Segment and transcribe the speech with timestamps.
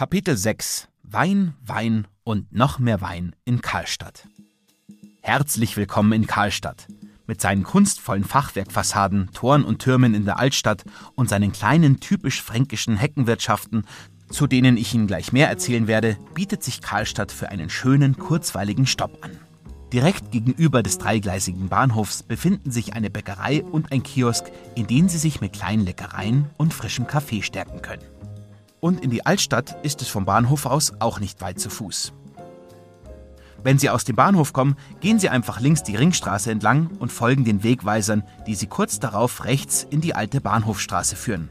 [0.00, 4.26] Kapitel 6 Wein, Wein und noch mehr Wein in Karlstadt.
[5.20, 6.86] Herzlich willkommen in Karlstadt.
[7.26, 10.84] Mit seinen kunstvollen Fachwerkfassaden, Toren und Türmen in der Altstadt
[11.16, 13.84] und seinen kleinen typisch fränkischen Heckenwirtschaften,
[14.30, 18.86] zu denen ich Ihnen gleich mehr erzählen werde, bietet sich Karlstadt für einen schönen, kurzweiligen
[18.86, 19.32] Stopp an.
[19.92, 25.18] Direkt gegenüber des dreigleisigen Bahnhofs befinden sich eine Bäckerei und ein Kiosk, in denen Sie
[25.18, 28.00] sich mit kleinen Leckereien und frischem Kaffee stärken können.
[28.80, 32.12] Und in die Altstadt ist es vom Bahnhof aus auch nicht weit zu Fuß.
[33.62, 37.44] Wenn Sie aus dem Bahnhof kommen, gehen Sie einfach links die Ringstraße entlang und folgen
[37.44, 41.50] den Wegweisern, die Sie kurz darauf rechts in die alte Bahnhofstraße führen.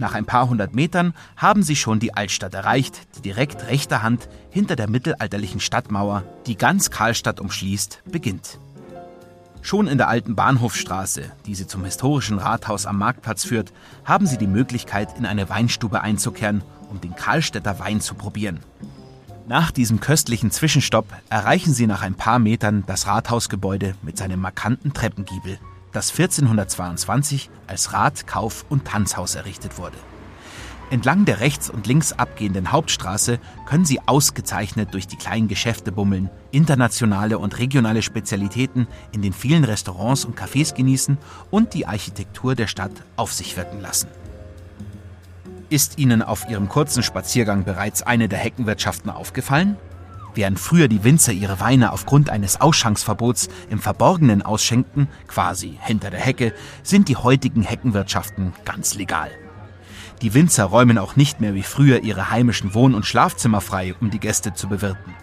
[0.00, 4.30] Nach ein paar hundert Metern haben sie schon die Altstadt erreicht, die direkt rechter Hand
[4.48, 8.58] hinter der mittelalterlichen Stadtmauer, die ganz Karlstadt umschließt, beginnt.
[9.62, 13.72] Schon in der alten Bahnhofstraße, die sie zum historischen Rathaus am Marktplatz führt,
[14.04, 18.60] haben sie die Möglichkeit, in eine Weinstube einzukehren, um den Karlstädter Wein zu probieren.
[19.46, 24.92] Nach diesem köstlichen Zwischenstopp erreichen sie nach ein paar Metern das Rathausgebäude mit seinem markanten
[24.94, 25.58] Treppengiebel
[25.92, 29.96] das 1422 als Rat-, Kauf- und Tanzhaus errichtet wurde.
[30.90, 36.30] Entlang der rechts und links abgehenden Hauptstraße können Sie ausgezeichnet durch die kleinen Geschäfte bummeln,
[36.50, 41.16] internationale und regionale Spezialitäten in den vielen Restaurants und Cafés genießen
[41.52, 44.08] und die Architektur der Stadt auf sich wirken lassen.
[45.68, 49.76] Ist Ihnen auf Ihrem kurzen Spaziergang bereits eine der Heckenwirtschaften aufgefallen?
[50.34, 56.20] Während früher die Winzer ihre Weine aufgrund eines Ausschanksverbots im Verborgenen ausschenkten, quasi hinter der
[56.20, 56.52] Hecke,
[56.82, 59.30] sind die heutigen Heckenwirtschaften ganz legal.
[60.22, 64.10] Die Winzer räumen auch nicht mehr wie früher ihre heimischen Wohn- und Schlafzimmer frei, um
[64.10, 65.14] die Gäste zu bewirten.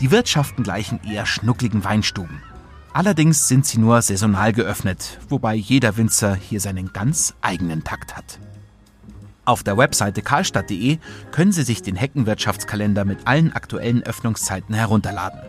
[0.00, 2.42] Die Wirtschaften gleichen eher schnuckligen Weinstuben.
[2.94, 8.38] Allerdings sind sie nur saisonal geöffnet, wobei jeder Winzer hier seinen ganz eigenen Takt hat.
[9.44, 10.98] Auf der Webseite karlstadt.de
[11.30, 15.40] können Sie sich den Heckenwirtschaftskalender mit allen aktuellen Öffnungszeiten herunterladen.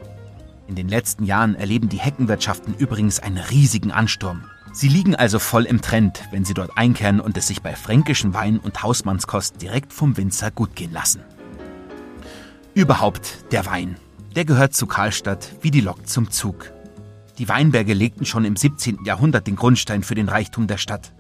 [0.68, 4.44] In den letzten Jahren erleben die Heckenwirtschaften übrigens einen riesigen Ansturm.
[4.77, 8.36] Sie liegen also voll im Trend, wenn Sie dort einkehren und es sich bei fränkischen
[8.36, 11.23] Wein und Hausmannskost direkt vom Winzer gut gehen lassen.
[12.76, 13.95] Überhaupt der Wein.
[14.36, 16.71] Der gehört zu Karlstadt wie die Lok zum Zug.
[17.39, 19.04] Die Weinberge legten schon im 17.
[19.04, 21.11] Jahrhundert den Grundstein für den Reichtum der Stadt.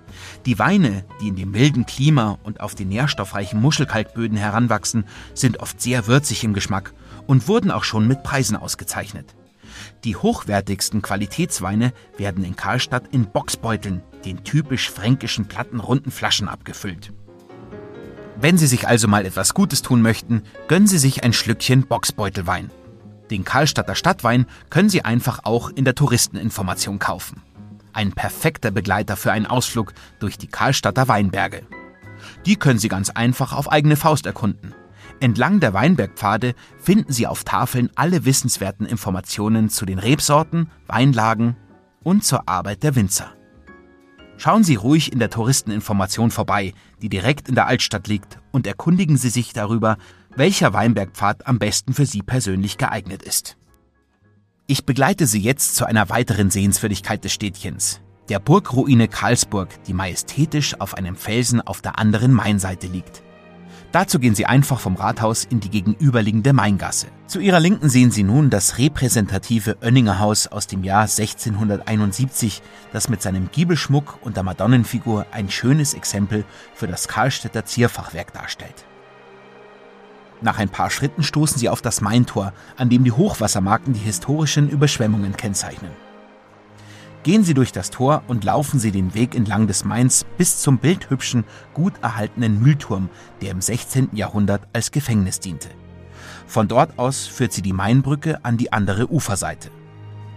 [0.45, 5.81] Die Weine, die in dem milden Klima und auf den nährstoffreichen Muschelkalkböden heranwachsen, sind oft
[5.81, 6.93] sehr würzig im Geschmack
[7.25, 9.33] und wurden auch schon mit Preisen ausgezeichnet.
[10.03, 17.13] Die hochwertigsten Qualitätsweine werden in Karlstadt in Boxbeuteln, den typisch fränkischen plattenrunden Flaschen abgefüllt.
[18.39, 22.71] Wenn Sie sich also mal etwas Gutes tun möchten, gönnen Sie sich ein Schlückchen Boxbeutelwein.
[23.31, 27.41] Den Karlstadter Stadtwein können Sie einfach auch in der Touristeninformation kaufen
[27.97, 31.63] ein perfekter Begleiter für einen Ausflug durch die Karlstadter Weinberge.
[32.45, 34.73] Die können Sie ganz einfach auf eigene Faust erkunden.
[35.19, 41.55] Entlang der Weinbergpfade finden Sie auf Tafeln alle wissenswerten Informationen zu den Rebsorten, Weinlagen
[42.03, 43.33] und zur Arbeit der Winzer.
[44.37, 49.17] Schauen Sie ruhig in der Touristeninformation vorbei, die direkt in der Altstadt liegt, und erkundigen
[49.17, 49.97] Sie sich darüber,
[50.35, 53.57] welcher Weinbergpfad am besten für Sie persönlich geeignet ist.
[54.67, 60.79] Ich begleite Sie jetzt zu einer weiteren Sehenswürdigkeit des Städtchens, der Burgruine Karlsburg, die majestätisch
[60.79, 63.23] auf einem Felsen auf der anderen Mainseite liegt.
[63.91, 67.07] Dazu gehen Sie einfach vom Rathaus in die gegenüberliegende Maingasse.
[67.25, 72.61] Zu Ihrer Linken sehen Sie nun das repräsentative Oenninger Haus aus dem Jahr 1671,
[72.91, 76.43] das mit seinem Giebelschmuck und der Madonnenfigur ein schönes Exempel
[76.73, 78.85] für das Karlstädter Zierfachwerk darstellt.
[80.41, 84.69] Nach ein paar Schritten stoßen sie auf das Maintor, an dem die Hochwassermarken die historischen
[84.69, 86.06] Überschwemmungen kennzeichnen.
[87.27, 90.77] Gehen Sie durch das Tor und laufen Sie den Weg entlang des Mains bis zum
[90.77, 91.43] bildhübschen,
[91.73, 93.09] gut erhaltenen Mühlturm,
[93.41, 94.11] der im 16.
[94.13, 95.67] Jahrhundert als Gefängnis diente.
[96.45, 99.71] Von dort aus führt Sie die Mainbrücke an die andere Uferseite.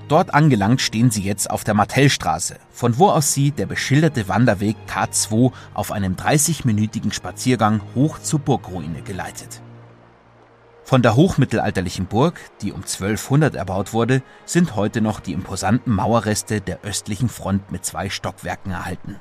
[0.09, 4.75] Dort angelangt stehen Sie jetzt auf der Martellstraße, von wo aus Sie der beschilderte Wanderweg
[4.89, 9.63] K2 auf einem 30-minütigen Spaziergang hoch zur Burgruine geleitet.
[10.91, 16.61] Von der hochmittelalterlichen Burg, die um 1200 erbaut wurde, sind heute noch die imposanten Mauerreste
[16.61, 19.21] der östlichen Front mit zwei Stockwerken erhalten.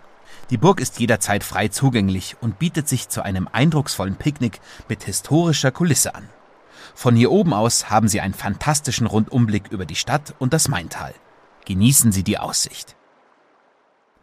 [0.50, 5.69] Die Burg ist jederzeit frei zugänglich und bietet sich zu einem eindrucksvollen Picknick mit historischer
[5.69, 6.27] Kulisse an.
[6.95, 11.13] Von hier oben aus haben Sie einen fantastischen Rundumblick über die Stadt und das Maintal.
[11.65, 12.95] Genießen Sie die Aussicht.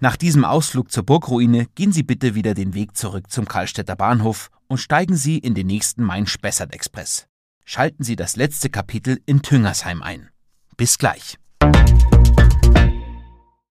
[0.00, 4.50] Nach diesem Ausflug zur Burgruine gehen Sie bitte wieder den Weg zurück zum Karlstädter Bahnhof
[4.66, 7.28] und steigen Sie in den nächsten Main-Spessart-Express
[7.66, 10.30] schalten Sie das letzte Kapitel in Tüngersheim ein.
[10.78, 11.36] Bis gleich.